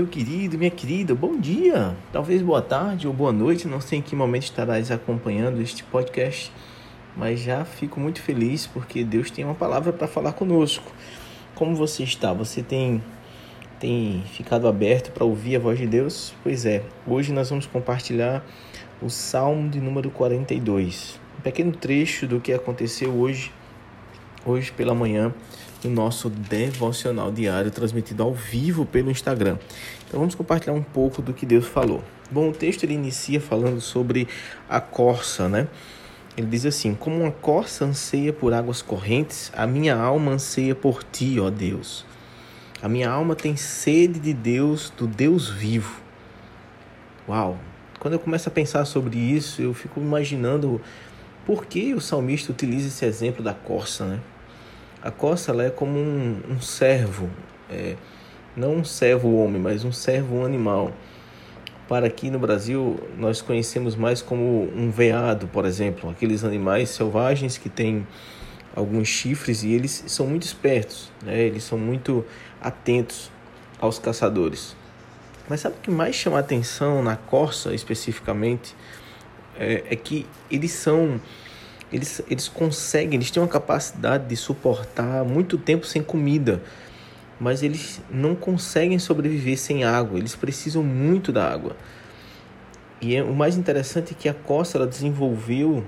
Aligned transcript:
meu 0.00 0.06
querido, 0.06 0.56
minha 0.56 0.70
querida, 0.70 1.14
bom 1.14 1.36
dia, 1.36 1.94
talvez 2.10 2.40
boa 2.40 2.62
tarde 2.62 3.06
ou 3.06 3.12
boa 3.12 3.30
noite, 3.30 3.68
não 3.68 3.82
sei 3.82 3.98
em 3.98 4.02
que 4.02 4.16
momento 4.16 4.44
estarás 4.44 4.90
acompanhando 4.90 5.60
este 5.60 5.84
podcast, 5.84 6.50
mas 7.14 7.40
já 7.40 7.66
fico 7.66 8.00
muito 8.00 8.22
feliz 8.22 8.66
porque 8.66 9.04
Deus 9.04 9.30
tem 9.30 9.44
uma 9.44 9.54
palavra 9.54 9.92
para 9.92 10.08
falar 10.08 10.32
conosco. 10.32 10.90
Como 11.54 11.76
você 11.76 12.02
está? 12.02 12.32
Você 12.32 12.62
tem 12.62 13.02
tem 13.78 14.24
ficado 14.32 14.66
aberto 14.66 15.12
para 15.12 15.22
ouvir 15.22 15.56
a 15.56 15.58
voz 15.58 15.78
de 15.78 15.86
Deus? 15.86 16.32
Pois 16.42 16.64
é, 16.64 16.82
hoje 17.06 17.30
nós 17.30 17.50
vamos 17.50 17.66
compartilhar 17.66 18.42
o 19.02 19.10
Salmo 19.10 19.68
de 19.68 19.82
número 19.82 20.10
42, 20.10 21.20
um 21.38 21.42
pequeno 21.42 21.72
trecho 21.72 22.26
do 22.26 22.40
que 22.40 22.54
aconteceu 22.54 23.10
hoje, 23.12 23.52
hoje 24.46 24.72
pela 24.72 24.94
manhã, 24.94 25.34
no 25.84 25.90
nosso 25.90 26.28
devocional 26.28 27.30
diário 27.32 27.70
transmitido 27.70 28.22
ao 28.22 28.34
vivo 28.34 28.84
pelo 28.84 29.10
Instagram. 29.10 29.58
Então 30.06 30.20
vamos 30.20 30.34
compartilhar 30.34 30.74
um 30.74 30.82
pouco 30.82 31.22
do 31.22 31.32
que 31.32 31.46
Deus 31.46 31.66
falou. 31.66 32.02
Bom, 32.30 32.50
o 32.50 32.52
texto 32.52 32.84
ele 32.84 32.94
inicia 32.94 33.40
falando 33.40 33.80
sobre 33.80 34.28
a 34.68 34.80
corça, 34.80 35.48
né? 35.48 35.68
Ele 36.36 36.46
diz 36.46 36.64
assim: 36.64 36.94
Como 36.94 37.20
uma 37.20 37.30
corça 37.32 37.84
anseia 37.84 38.32
por 38.32 38.52
águas 38.52 38.82
correntes, 38.82 39.50
a 39.54 39.66
minha 39.66 39.96
alma 39.96 40.32
anseia 40.32 40.74
por 40.74 41.02
ti, 41.02 41.38
ó 41.40 41.50
Deus. 41.50 42.04
A 42.82 42.88
minha 42.88 43.10
alma 43.10 43.34
tem 43.34 43.56
sede 43.56 44.18
de 44.18 44.32
Deus, 44.32 44.92
do 44.96 45.06
Deus 45.06 45.48
vivo. 45.48 46.00
Uau! 47.28 47.58
Quando 47.98 48.14
eu 48.14 48.18
começo 48.18 48.48
a 48.48 48.52
pensar 48.52 48.86
sobre 48.86 49.18
isso, 49.18 49.60
eu 49.60 49.74
fico 49.74 50.00
imaginando 50.00 50.80
por 51.44 51.66
que 51.66 51.92
o 51.92 52.00
salmista 52.00 52.50
utiliza 52.50 52.88
esse 52.88 53.04
exemplo 53.04 53.44
da 53.44 53.52
corça, 53.52 54.06
né? 54.06 54.20
A 55.02 55.10
corça 55.10 55.50
ela 55.50 55.64
é 55.64 55.70
como 55.70 55.98
um, 55.98 56.40
um 56.48 56.60
servo, 56.60 57.30
é, 57.70 57.96
não 58.56 58.76
um 58.76 58.84
servo 58.84 59.36
homem, 59.36 59.60
mas 59.60 59.84
um 59.84 59.92
servo 59.92 60.44
animal. 60.44 60.92
Para 61.88 62.06
aqui 62.06 62.30
no 62.30 62.38
Brasil, 62.38 63.00
nós 63.18 63.40
conhecemos 63.40 63.96
mais 63.96 64.22
como 64.22 64.70
um 64.76 64.90
veado, 64.90 65.48
por 65.48 65.64
exemplo, 65.64 66.10
aqueles 66.10 66.44
animais 66.44 66.90
selvagens 66.90 67.58
que 67.58 67.68
têm 67.68 68.06
alguns 68.74 69.08
chifres 69.08 69.62
e 69.62 69.72
eles 69.72 70.04
são 70.06 70.26
muito 70.26 70.44
espertos, 70.44 71.10
né? 71.22 71.38
eles 71.40 71.64
são 71.64 71.78
muito 71.78 72.24
atentos 72.60 73.30
aos 73.80 73.98
caçadores. 73.98 74.76
Mas 75.48 75.60
sabe 75.60 75.76
o 75.76 75.80
que 75.80 75.90
mais 75.90 76.14
chama 76.14 76.38
atenção 76.38 77.02
na 77.02 77.16
corça 77.16 77.74
especificamente? 77.74 78.76
É, 79.58 79.82
é, 79.90 79.96
que 79.96 80.24
eles 80.50 80.70
são. 80.70 81.20
Eles, 81.92 82.22
eles 82.30 82.48
conseguem, 82.48 83.14
eles 83.14 83.30
têm 83.30 83.42
uma 83.42 83.48
capacidade 83.48 84.26
de 84.26 84.36
suportar 84.36 85.24
muito 85.24 85.58
tempo 85.58 85.84
sem 85.86 86.02
comida, 86.02 86.62
mas 87.38 87.62
eles 87.62 88.00
não 88.10 88.34
conseguem 88.34 88.98
sobreviver 88.98 89.58
sem 89.58 89.82
água, 89.82 90.18
eles 90.18 90.36
precisam 90.36 90.82
muito 90.82 91.32
da 91.32 91.50
água. 91.50 91.76
E 93.00 93.16
é, 93.16 93.22
o 93.22 93.34
mais 93.34 93.56
interessante 93.56 94.12
é 94.12 94.16
que 94.18 94.28
a 94.28 94.34
costa 94.34 94.78
ela 94.78 94.86
desenvolveu 94.86 95.84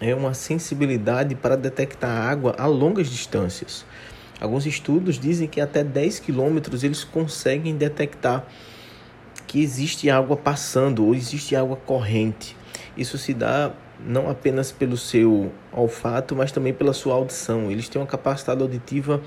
é 0.00 0.14
uma 0.14 0.34
sensibilidade 0.34 1.34
para 1.34 1.56
detectar 1.56 2.10
água 2.10 2.54
a 2.58 2.66
longas 2.66 3.08
distâncias. 3.08 3.84
Alguns 4.40 4.66
estudos 4.66 5.18
dizem 5.18 5.46
que 5.46 5.60
até 5.60 5.84
10 5.84 6.18
quilômetros 6.18 6.82
eles 6.82 7.04
conseguem 7.04 7.76
detectar 7.76 8.44
que 9.46 9.62
existe 9.62 10.10
água 10.10 10.36
passando 10.36 11.04
ou 11.04 11.14
existe 11.14 11.54
água 11.54 11.76
corrente. 11.76 12.56
Isso 12.96 13.16
se 13.16 13.32
dá 13.32 13.72
não 14.06 14.28
apenas 14.28 14.72
pelo 14.72 14.96
seu 14.96 15.52
olfato, 15.72 16.34
mas 16.34 16.52
também 16.52 16.72
pela 16.72 16.92
sua 16.92 17.14
audição. 17.14 17.70
Eles 17.70 17.88
têm 17.88 18.00
uma 18.00 18.06
capacidade 18.06 18.60
auditiva 18.60 19.20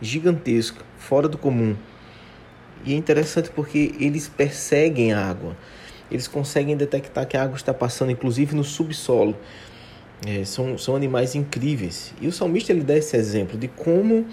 gigantesca, 0.00 0.84
fora 0.98 1.28
do 1.28 1.38
comum. 1.38 1.76
E 2.84 2.94
é 2.94 2.96
interessante 2.96 3.50
porque 3.50 3.94
eles 3.98 4.28
perseguem 4.28 5.12
a 5.12 5.28
água. 5.28 5.56
Eles 6.10 6.26
conseguem 6.26 6.76
detectar 6.76 7.26
que 7.26 7.36
a 7.36 7.42
água 7.42 7.56
está 7.56 7.74
passando, 7.74 8.10
inclusive 8.10 8.54
no 8.54 8.64
subsolo. 8.64 9.36
É, 10.26 10.44
são, 10.44 10.76
são 10.78 10.96
animais 10.96 11.34
incríveis. 11.34 12.14
E 12.20 12.26
o 12.26 12.32
salmista 12.32 12.72
ele 12.72 12.82
dá 12.82 12.96
esse 12.96 13.16
exemplo 13.16 13.58
de 13.58 13.68
como 13.68 14.26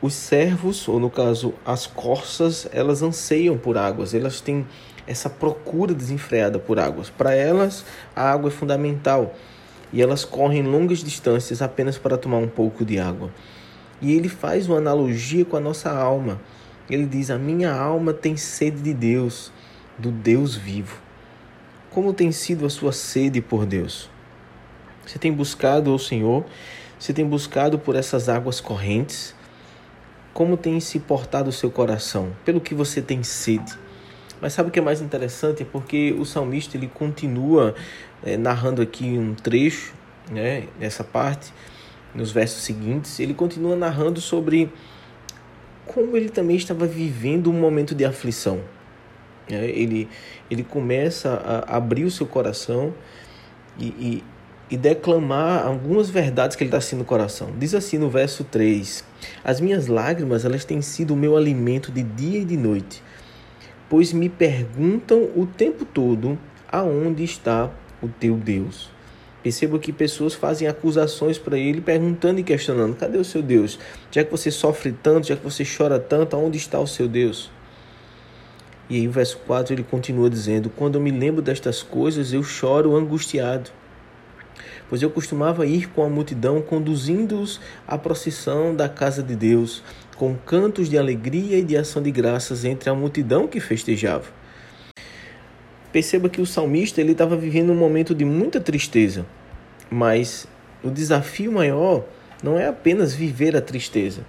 os 0.00 0.14
servos, 0.14 0.88
ou 0.88 0.98
no 0.98 1.10
caso 1.10 1.54
as 1.64 1.86
corças, 1.86 2.68
elas 2.72 3.02
anseiam 3.02 3.56
por 3.56 3.78
águas, 3.78 4.14
elas 4.14 4.40
têm 4.40 4.66
essa 5.06 5.28
procura 5.28 5.94
desenfreada 5.94 6.58
por 6.58 6.78
águas. 6.78 7.10
Para 7.10 7.34
elas, 7.34 7.84
a 8.14 8.30
água 8.30 8.48
é 8.48 8.52
fundamental 8.52 9.34
e 9.92 10.00
elas 10.00 10.24
correm 10.24 10.62
longas 10.62 11.00
distâncias 11.00 11.60
apenas 11.60 11.98
para 11.98 12.16
tomar 12.16 12.38
um 12.38 12.48
pouco 12.48 12.84
de 12.84 12.98
água. 12.98 13.30
E 14.00 14.12
ele 14.12 14.28
faz 14.28 14.68
uma 14.68 14.78
analogia 14.78 15.44
com 15.44 15.56
a 15.56 15.60
nossa 15.60 15.90
alma. 15.90 16.40
Ele 16.88 17.06
diz: 17.06 17.30
A 17.30 17.38
minha 17.38 17.72
alma 17.72 18.12
tem 18.12 18.36
sede 18.36 18.80
de 18.80 18.94
Deus, 18.94 19.52
do 19.98 20.10
Deus 20.10 20.56
vivo. 20.56 21.00
Como 21.90 22.12
tem 22.12 22.32
sido 22.32 22.64
a 22.64 22.70
sua 22.70 22.92
sede 22.92 23.40
por 23.40 23.66
Deus? 23.66 24.10
Você 25.06 25.18
tem 25.18 25.32
buscado 25.32 25.94
o 25.94 25.98
Senhor? 25.98 26.44
Você 26.98 27.12
tem 27.12 27.26
buscado 27.26 27.78
por 27.78 27.96
essas 27.96 28.28
águas 28.28 28.60
correntes? 28.60 29.34
Como 30.32 30.56
tem 30.56 30.80
se 30.80 30.98
portado 30.98 31.50
o 31.50 31.52
seu 31.52 31.70
coração? 31.70 32.32
Pelo 32.44 32.60
que 32.60 32.74
você 32.74 33.02
tem 33.02 33.22
sede? 33.22 33.81
Mas 34.42 34.54
sabe 34.54 34.70
o 34.70 34.72
que 34.72 34.80
é 34.80 34.82
mais 34.82 35.00
interessante? 35.00 35.62
É 35.62 35.64
porque 35.64 36.12
o 36.18 36.24
salmista 36.24 36.76
ele 36.76 36.88
continua 36.88 37.76
é, 38.24 38.36
narrando 38.36 38.82
aqui 38.82 39.04
um 39.04 39.34
trecho, 39.36 39.94
né, 40.28 40.64
nessa 40.80 41.04
parte, 41.04 41.52
nos 42.12 42.32
versos 42.32 42.64
seguintes, 42.64 43.20
ele 43.20 43.34
continua 43.34 43.76
narrando 43.76 44.20
sobre 44.20 44.68
como 45.86 46.16
ele 46.16 46.28
também 46.28 46.56
estava 46.56 46.86
vivendo 46.86 47.50
um 47.50 47.52
momento 47.52 47.94
de 47.94 48.04
aflição. 48.04 48.60
É, 49.48 49.64
ele, 49.66 50.08
ele 50.50 50.64
começa 50.64 51.64
a 51.66 51.76
abrir 51.76 52.04
o 52.04 52.10
seu 52.10 52.26
coração 52.26 52.92
e, 53.78 53.86
e, 53.86 54.24
e 54.72 54.76
declamar 54.76 55.64
algumas 55.64 56.10
verdades 56.10 56.56
que 56.56 56.64
ele 56.64 56.68
está 56.68 56.78
assim 56.78 56.96
no 56.96 57.04
coração. 57.04 57.50
Diz 57.56 57.76
assim 57.76 57.96
no 57.96 58.10
verso 58.10 58.42
3: 58.42 59.04
As 59.44 59.60
minhas 59.60 59.86
lágrimas 59.86 60.44
elas 60.44 60.64
têm 60.64 60.82
sido 60.82 61.14
o 61.14 61.16
meu 61.16 61.36
alimento 61.36 61.92
de 61.92 62.02
dia 62.02 62.40
e 62.40 62.44
de 62.44 62.56
noite, 62.56 63.02
pois 63.92 64.10
me 64.10 64.30
perguntam 64.30 65.28
o 65.36 65.44
tempo 65.44 65.84
todo 65.84 66.38
aonde 66.66 67.22
está 67.24 67.70
o 68.02 68.08
teu 68.08 68.36
Deus. 68.36 68.88
Percebo 69.42 69.78
que 69.78 69.92
pessoas 69.92 70.32
fazem 70.32 70.66
acusações 70.66 71.36
para 71.36 71.58
ele, 71.58 71.82
perguntando 71.82 72.40
e 72.40 72.42
questionando: 72.42 72.96
cadê 72.96 73.18
o 73.18 73.24
seu 73.24 73.42
Deus? 73.42 73.78
Já 74.10 74.24
que 74.24 74.30
você 74.30 74.50
sofre 74.50 74.92
tanto, 74.92 75.26
já 75.26 75.36
que 75.36 75.44
você 75.44 75.62
chora 75.62 75.98
tanto, 75.98 76.34
aonde 76.34 76.56
está 76.56 76.80
o 76.80 76.86
seu 76.86 77.06
Deus? 77.06 77.50
E 78.88 78.96
aí, 78.96 79.06
o 79.06 79.10
verso 79.12 79.36
4 79.46 79.74
ele 79.74 79.82
continua 79.82 80.30
dizendo: 80.30 80.70
Quando 80.70 80.94
eu 80.94 81.00
me 81.02 81.10
lembro 81.10 81.42
destas 81.42 81.82
coisas, 81.82 82.32
eu 82.32 82.42
choro 82.42 82.96
angustiado 82.96 83.70
pois 84.92 85.00
eu 85.00 85.08
costumava 85.08 85.64
ir 85.64 85.88
com 85.88 86.04
a 86.04 86.08
multidão, 86.10 86.60
conduzindo-os 86.60 87.58
à 87.88 87.96
procissão 87.96 88.76
da 88.76 88.90
casa 88.90 89.22
de 89.22 89.34
Deus, 89.34 89.82
com 90.16 90.34
cantos 90.34 90.86
de 90.86 90.98
alegria 90.98 91.56
e 91.56 91.64
de 91.64 91.78
ação 91.78 92.02
de 92.02 92.10
graças 92.10 92.62
entre 92.62 92.90
a 92.90 92.94
multidão 92.94 93.48
que 93.48 93.58
festejava. 93.58 94.26
Perceba 95.90 96.28
que 96.28 96.42
o 96.42 96.46
salmista 96.46 97.00
ele 97.00 97.12
estava 97.12 97.38
vivendo 97.38 97.72
um 97.72 97.74
momento 97.74 98.14
de 98.14 98.22
muita 98.26 98.60
tristeza, 98.60 99.24
mas 99.90 100.46
o 100.84 100.90
desafio 100.90 101.50
maior 101.50 102.04
não 102.42 102.58
é 102.58 102.68
apenas 102.68 103.14
viver 103.14 103.56
a 103.56 103.62
tristeza, 103.62 104.26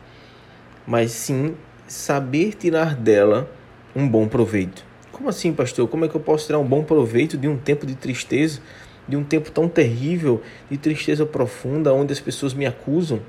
mas 0.88 1.12
sim 1.12 1.56
saber 1.90 2.54
tirar 2.54 2.96
dela 2.96 3.52
um 3.94 4.08
bom 4.08 4.30
proveito. 4.30 4.86
Como 5.12 5.28
assim, 5.28 5.52
pastor? 5.52 5.90
Como 5.90 6.06
é 6.06 6.08
que 6.08 6.16
eu 6.16 6.22
posso 6.22 6.46
tirar 6.46 6.60
um 6.60 6.66
bom 6.66 6.86
proveito 6.86 7.38
de 7.38 7.50
um 7.50 7.58
tempo 7.58 7.86
de 7.86 7.96
tristeza? 7.96 8.62
De 9.08 9.18
um 9.18 9.24
tempo 9.24 9.52
tão 9.52 9.68
terrível, 9.68 10.42
de 10.70 10.78
tristeza 10.78 11.26
profunda, 11.26 11.94
onde 11.94 12.14
as 12.14 12.20
pessoas 12.20 12.54
me 12.54 12.66
acusam, 12.66 13.22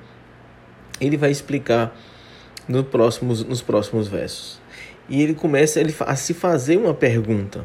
ele 1.00 1.17
vai 1.17 1.31
explicar 1.31 1.97
no 2.69 2.85
próximos, 2.85 3.44
nos 3.44 3.61
próximos 3.61 4.09
versos. 4.09 4.61
E 5.09 5.23
ele 5.23 5.35
começa 5.35 5.81
a 6.06 6.17
se 6.17 6.32
fazer 6.32 6.76
uma 6.76 6.94
pergunta. 6.94 7.65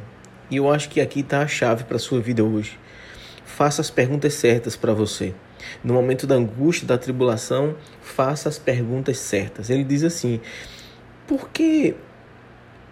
E 0.50 0.58
eu 0.58 0.70
acho 0.72 0.90
que 0.90 1.00
aqui 1.00 1.22
está 1.22 1.42
a 1.42 1.48
chave 1.48 1.84
para 1.84 1.96
a 1.96 2.00
sua 2.00 2.20
vida 2.20 2.44
hoje. 2.44 2.78
Faça 3.46 3.82
as 3.82 3.90
perguntas 3.90 4.34
certas 4.34 4.76
para 4.76 4.94
você. 4.94 5.34
No 5.84 5.94
momento 5.94 6.26
da 6.26 6.36
angústia, 6.36 6.88
da 6.88 6.98
tribulação, 6.98 7.76
faça 8.02 8.50
as 8.50 8.58
perguntas 8.58 9.18
certas. 9.18 9.70
Ele 9.70 9.84
diz 9.84 10.04
assim: 10.04 10.40
Por 11.28 11.50
que, 11.50 11.96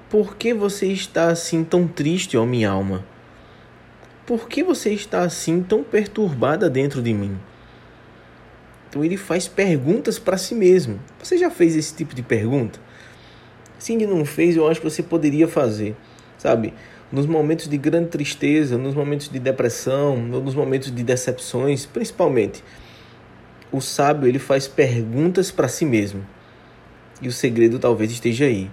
por 0.10 0.36
que 0.36 0.54
você 0.54 0.88
está 0.88 1.30
assim 1.30 1.64
tão 1.64 1.88
triste, 1.88 2.38
ó 2.38 2.46
minha 2.46 2.69
alma? 2.69 3.04
Por 4.27 4.50
que 4.50 4.62
você 4.62 4.89
está 4.89 5.21
assim 5.21 5.63
tão 5.63 5.85
perturbada 5.85 6.69
dentro 6.69 7.01
de 7.01 7.13
mim? 7.13 7.39
Então 8.89 9.01
ele 9.01 9.15
faz 9.15 9.47
perguntas 9.47 10.19
para 10.19 10.38
si 10.38 10.53
mesmo. 10.53 11.00
Você 11.24 11.38
já 11.38 11.50
fez 11.50 11.77
esse 11.77 11.95
tipo 11.95 12.13
de 12.13 12.21
pergunta? 12.21 12.77
Se 13.79 13.94
ainda 13.94 14.06
não 14.06 14.25
fez, 14.25 14.57
eu 14.57 14.68
acho 14.68 14.81
que 14.81 14.89
você 14.89 15.01
poderia 15.01 15.47
fazer. 15.47 15.95
Sabe? 16.38 16.74
Nos 17.09 17.25
momentos 17.25 17.69
de 17.69 17.77
grande 17.77 18.09
tristeza, 18.09 18.77
nos 18.77 18.94
momentos 18.94 19.29
de 19.29 19.39
depressão, 19.39 20.18
nos 20.18 20.53
momentos 20.53 20.94
de 20.94 21.03
decepções, 21.06 21.85
principalmente, 21.85 22.62
o 23.71 23.80
sábio 23.80 24.27
ele 24.27 24.39
faz 24.39 24.68
perguntas 24.68 25.51
para 25.51 25.69
si 25.69 25.85
mesmo. 25.85 26.27
E 27.21 27.30
o 27.30 27.31
segredo 27.31 27.80
talvez 27.80 28.12
esteja 28.12 28.44
aí. 28.44 28.69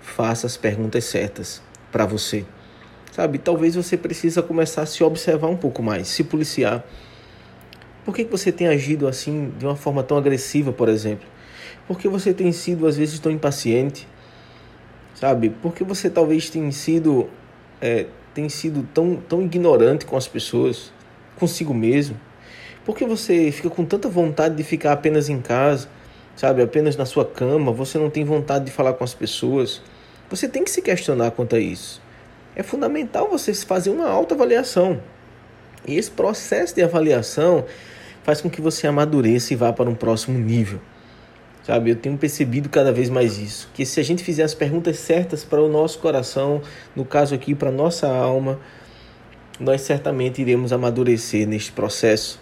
faça 0.00 0.46
as 0.46 0.56
perguntas 0.56 1.04
certas 1.06 1.60
para 1.90 2.06
você. 2.06 2.44
Sabe, 3.12 3.36
talvez 3.36 3.74
você 3.74 3.94
precisa 3.94 4.42
começar 4.42 4.82
a 4.82 4.86
se 4.86 5.04
observar 5.04 5.48
um 5.48 5.56
pouco 5.56 5.82
mais, 5.82 6.08
se 6.08 6.24
policiar. 6.24 6.82
Por 8.06 8.14
que, 8.14 8.24
que 8.24 8.30
você 8.30 8.50
tem 8.50 8.68
agido 8.68 9.06
assim, 9.06 9.52
de 9.58 9.66
uma 9.66 9.76
forma 9.76 10.02
tão 10.02 10.16
agressiva, 10.16 10.72
por 10.72 10.88
exemplo? 10.88 11.28
Por 11.86 11.98
que 11.98 12.08
você 12.08 12.32
tem 12.32 12.50
sido, 12.52 12.86
às 12.86 12.96
vezes, 12.96 13.18
tão 13.18 13.30
impaciente? 13.30 14.08
Sabe? 15.14 15.50
Por 15.50 15.74
que 15.74 15.84
você 15.84 16.08
talvez 16.08 16.48
tenha 16.48 16.72
sido, 16.72 17.28
é, 17.82 18.06
tem 18.32 18.48
sido 18.48 18.88
tão, 18.94 19.16
tão 19.16 19.42
ignorante 19.42 20.06
com 20.06 20.16
as 20.16 20.26
pessoas, 20.26 20.90
consigo 21.36 21.74
mesmo? 21.74 22.18
Por 22.82 22.96
que 22.96 23.04
você 23.04 23.52
fica 23.52 23.68
com 23.68 23.84
tanta 23.84 24.08
vontade 24.08 24.56
de 24.56 24.64
ficar 24.64 24.92
apenas 24.92 25.28
em 25.28 25.38
casa, 25.38 25.86
sabe? 26.34 26.62
Apenas 26.62 26.96
na 26.96 27.04
sua 27.04 27.26
cama? 27.26 27.72
Você 27.72 27.98
não 27.98 28.08
tem 28.08 28.24
vontade 28.24 28.64
de 28.64 28.70
falar 28.70 28.94
com 28.94 29.04
as 29.04 29.12
pessoas? 29.12 29.82
Você 30.30 30.48
tem 30.48 30.64
que 30.64 30.70
se 30.70 30.80
questionar 30.80 31.32
quanto 31.32 31.54
a 31.54 31.60
isso 31.60 32.00
é 32.54 32.62
fundamental 32.62 33.28
você 33.28 33.54
fazer 33.54 33.90
uma 33.90 34.08
autoavaliação. 34.08 35.00
E 35.86 35.96
esse 35.96 36.10
processo 36.10 36.74
de 36.74 36.82
avaliação 36.82 37.64
faz 38.22 38.40
com 38.40 38.48
que 38.48 38.60
você 38.60 38.86
amadureça 38.86 39.52
e 39.52 39.56
vá 39.56 39.72
para 39.72 39.90
um 39.90 39.94
próximo 39.94 40.38
nível. 40.38 40.80
Sabe, 41.64 41.90
eu 41.90 41.96
tenho 41.96 42.18
percebido 42.18 42.68
cada 42.68 42.92
vez 42.92 43.08
mais 43.08 43.38
isso, 43.38 43.70
que 43.72 43.86
se 43.86 44.00
a 44.00 44.02
gente 44.02 44.24
fizer 44.24 44.42
as 44.42 44.52
perguntas 44.52 44.98
certas 44.98 45.44
para 45.44 45.62
o 45.62 45.68
nosso 45.68 46.00
coração, 46.00 46.60
no 46.94 47.04
caso 47.04 47.36
aqui 47.36 47.54
para 47.54 47.70
nossa 47.70 48.08
alma, 48.08 48.58
nós 49.60 49.82
certamente 49.82 50.42
iremos 50.42 50.72
amadurecer 50.72 51.46
neste 51.46 51.70
processo. 51.70 52.40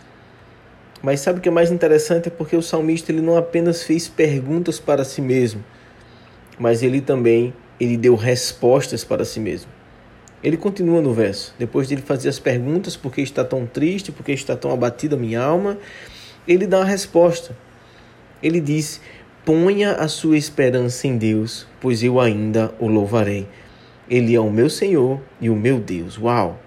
Mas 1.03 1.21
sabe 1.21 1.39
o 1.39 1.43
que 1.43 1.51
é 1.51 1.53
mais 1.53 1.71
interessante 1.71 2.29
é 2.29 2.31
porque 2.31 2.57
o 2.57 2.63
salmista 2.63 3.13
ele 3.13 3.21
não 3.21 3.37
apenas 3.37 3.83
fez 3.83 4.09
perguntas 4.09 4.81
para 4.81 5.05
si 5.05 5.21
mesmo, 5.21 5.63
mas 6.59 6.83
ele 6.83 7.03
também 7.03 7.53
ele 7.79 7.99
deu 7.99 8.15
respostas 8.15 9.05
para 9.05 9.25
si 9.25 9.39
mesmo. 9.39 9.80
Ele 10.43 10.57
continua 10.57 11.03
no 11.03 11.13
verso, 11.13 11.55
depois 11.59 11.87
de 11.87 11.95
ele 11.95 12.03
fazer 12.03 12.31
as 12.31 12.39
perguntas, 12.39 12.97
por 12.97 13.13
que 13.13 13.21
está 13.21 13.45
tão 13.45 13.67
triste, 13.67 14.11
por 14.11 14.25
que 14.25 14.33
está 14.33 14.57
tão 14.57 14.73
abatida 14.73 15.15
a 15.15 15.19
minha 15.19 15.43
alma, 15.43 15.77
ele 16.49 16.67
dá 16.67 16.81
a 16.81 16.85
resposta. 16.85 17.55
Ele 18.43 18.59
diz: 18.59 19.01
Ponha 19.45 19.93
a 19.93 20.09
sua 20.09 20.39
esperança 20.39 21.07
em 21.07 21.19
Deus, 21.19 21.67
pois 21.81 22.03
eu 22.03 22.19
ainda 22.19 22.73
o 22.79 22.89
louvarei. 22.89 23.47
Ele 24.09 24.35
é 24.35 24.41
o 24.41 24.51
meu 24.51 24.71
Senhor 24.71 25.21
e 25.41 25.51
o 25.51 25.55
meu 25.55 25.79
Deus. 25.79 26.19
Uau! 26.19 26.59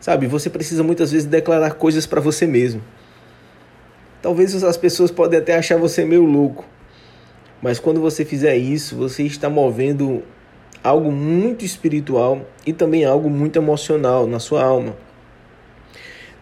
Sabe, 0.00 0.26
você 0.26 0.50
precisa 0.50 0.82
muitas 0.82 1.12
vezes 1.12 1.26
declarar 1.26 1.72
coisas 1.72 2.06
para 2.06 2.20
você 2.20 2.46
mesmo. 2.46 2.82
Talvez 4.20 4.62
as 4.62 4.76
pessoas 4.76 5.10
podem 5.10 5.38
até 5.38 5.56
achar 5.56 5.78
você 5.78 6.04
meio 6.04 6.24
louco, 6.24 6.66
mas 7.62 7.78
quando 7.78 8.00
você 8.00 8.24
fizer 8.24 8.56
isso, 8.56 8.96
você 8.96 9.22
está 9.22 9.48
movendo 9.48 10.22
algo 10.82 11.12
muito 11.12 11.64
espiritual 11.64 12.46
e 12.66 12.72
também 12.72 13.04
algo 13.04 13.28
muito 13.28 13.56
emocional 13.56 14.26
na 14.26 14.38
sua 14.38 14.62
alma. 14.62 14.96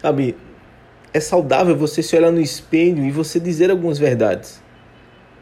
Sabe, 0.00 0.36
é 1.12 1.20
saudável 1.20 1.76
você 1.76 2.02
se 2.02 2.16
olhar 2.16 2.30
no 2.30 2.40
espelho 2.40 3.04
e 3.04 3.10
você 3.10 3.40
dizer 3.40 3.70
algumas 3.70 3.98
verdades. 3.98 4.62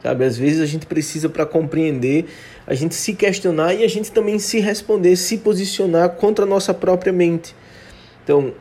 Sabe, 0.02 0.24
às 0.24 0.36
vezes 0.36 0.60
a 0.60 0.66
gente 0.66 0.86
precisa 0.86 1.28
para 1.28 1.44
compreender, 1.44 2.26
a 2.66 2.74
gente 2.74 2.94
se 2.94 3.12
questionar 3.14 3.74
e 3.74 3.82
a 3.82 3.88
gente 3.88 4.12
também 4.12 4.38
se 4.38 4.60
responder, 4.60 5.16
se 5.16 5.38
posicionar 5.38 6.10
contra 6.10 6.44
a 6.44 6.48
nossa 6.48 6.72
própria 6.72 7.12
mente. 7.12 7.54
Então, 8.22 8.54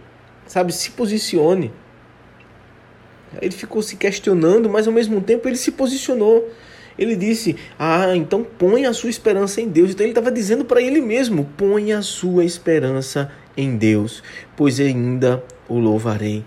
sabe, 0.48 0.74
se 0.74 0.92
posicione. 0.92 1.72
Ele 3.42 3.54
ficou 3.54 3.82
se 3.82 3.96
questionando, 3.96 4.70
mas 4.70 4.88
ao 4.88 4.94
mesmo 4.94 5.22
tempo 5.22 5.48
ele 5.48 5.58
se 5.58 5.72
posicionou. 5.72 6.50
Ele 6.98 7.16
disse: 7.16 7.56
Ah, 7.78 8.16
então 8.16 8.44
põe 8.44 8.86
a 8.86 8.94
sua 8.94 9.10
esperança 9.10 9.62
em 9.62 9.68
Deus. 9.68 9.92
Então 9.92 10.06
ele 10.06 10.12
estava 10.12 10.32
dizendo 10.32 10.66
para 10.66 10.82
ele 10.82 11.02
mesmo: 11.02 11.50
Põe 11.58 11.94
a 11.94 12.02
sua 12.02 12.46
esperança 12.46 13.32
em 13.58 13.78
Deus, 13.78 14.24
pois 14.56 14.80
ainda 14.80 15.44
o 15.68 15.80
louvarei. 15.80 16.44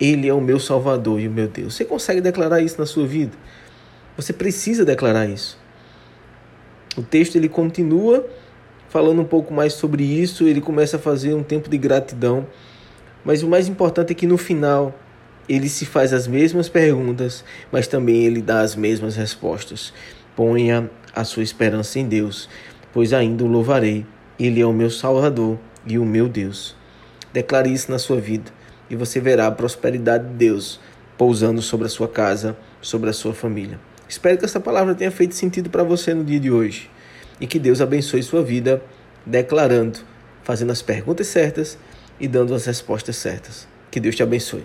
Ele 0.00 0.28
é 0.28 0.34
o 0.34 0.40
meu 0.40 0.58
Salvador 0.58 1.20
e 1.20 1.28
o 1.28 1.30
meu 1.30 1.46
Deus. 1.46 1.74
Você 1.74 1.84
consegue 1.84 2.20
declarar 2.20 2.60
isso 2.60 2.78
na 2.78 2.86
sua 2.86 3.06
vida? 3.06 3.32
Você 4.16 4.32
precisa 4.32 4.84
declarar 4.84 5.26
isso. 5.26 5.58
O 6.96 7.02
texto 7.02 7.36
ele 7.36 7.48
continua 7.48 8.26
falando 8.88 9.22
um 9.22 9.24
pouco 9.24 9.54
mais 9.54 9.72
sobre 9.72 10.04
isso, 10.04 10.46
ele 10.46 10.60
começa 10.60 10.96
a 10.96 11.00
fazer 11.00 11.32
um 11.32 11.42
tempo 11.42 11.70
de 11.70 11.78
gratidão. 11.78 12.46
Mas 13.24 13.42
o 13.42 13.48
mais 13.48 13.66
importante 13.66 14.12
é 14.12 14.14
que 14.14 14.26
no 14.26 14.36
final 14.36 14.92
ele 15.48 15.68
se 15.68 15.84
faz 15.84 16.12
as 16.12 16.26
mesmas 16.26 16.68
perguntas, 16.68 17.44
mas 17.70 17.86
também 17.86 18.24
ele 18.24 18.40
dá 18.40 18.60
as 18.60 18.76
mesmas 18.76 19.16
respostas. 19.16 19.92
Ponha 20.36 20.90
a 21.14 21.24
sua 21.24 21.42
esperança 21.42 21.98
em 21.98 22.06
Deus, 22.06 22.48
pois 22.92 23.12
ainda 23.12 23.44
o 23.44 23.48
louvarei. 23.48 24.06
Ele 24.38 24.60
é 24.60 24.66
o 24.66 24.72
meu 24.72 24.90
Salvador 24.90 25.58
e 25.86 25.98
o 25.98 26.04
meu 26.04 26.28
Deus. 26.28 26.76
Declare 27.32 27.72
isso 27.72 27.90
na 27.90 27.98
sua 27.98 28.20
vida 28.20 28.50
e 28.88 28.96
você 28.96 29.20
verá 29.20 29.46
a 29.46 29.50
prosperidade 29.50 30.28
de 30.28 30.34
Deus 30.34 30.80
pousando 31.16 31.62
sobre 31.62 31.86
a 31.86 31.90
sua 31.90 32.08
casa, 32.08 32.56
sobre 32.80 33.10
a 33.10 33.12
sua 33.12 33.34
família. 33.34 33.78
Espero 34.08 34.36
que 34.38 34.44
essa 34.44 34.60
palavra 34.60 34.94
tenha 34.94 35.10
feito 35.10 35.34
sentido 35.34 35.70
para 35.70 35.82
você 35.82 36.12
no 36.12 36.24
dia 36.24 36.38
de 36.38 36.50
hoje 36.50 36.90
e 37.40 37.46
que 37.46 37.58
Deus 37.58 37.80
abençoe 37.80 38.22
sua 38.22 38.42
vida, 38.42 38.82
declarando, 39.24 40.00
fazendo 40.42 40.72
as 40.72 40.82
perguntas 40.82 41.26
certas 41.26 41.78
e 42.20 42.28
dando 42.28 42.54
as 42.54 42.66
respostas 42.66 43.16
certas. 43.16 43.66
Que 43.90 43.98
Deus 43.98 44.14
te 44.14 44.22
abençoe. 44.22 44.64